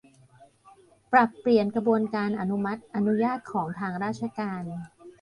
[1.11, 4.63] ปรับเปลี่ยนกระบวนการอนุมัติ อนุญาตของทางราชการ